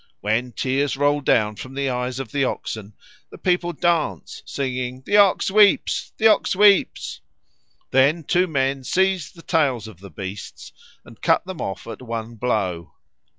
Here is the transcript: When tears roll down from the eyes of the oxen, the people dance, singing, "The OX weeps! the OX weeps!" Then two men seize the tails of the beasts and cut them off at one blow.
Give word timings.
When 0.21 0.51
tears 0.53 0.97
roll 0.97 1.21
down 1.21 1.57
from 1.57 1.75
the 1.75 1.87
eyes 1.91 2.17
of 2.19 2.31
the 2.31 2.43
oxen, 2.43 2.95
the 3.29 3.37
people 3.37 3.71
dance, 3.71 4.41
singing, 4.47 5.03
"The 5.05 5.17
OX 5.17 5.51
weeps! 5.51 6.11
the 6.17 6.25
OX 6.27 6.55
weeps!" 6.55 7.21
Then 7.91 8.23
two 8.23 8.47
men 8.47 8.83
seize 8.83 9.31
the 9.31 9.43
tails 9.43 9.87
of 9.87 9.99
the 9.99 10.09
beasts 10.09 10.71
and 11.05 11.21
cut 11.21 11.45
them 11.45 11.61
off 11.61 11.85
at 11.85 12.01
one 12.01 12.33
blow. 12.33 12.95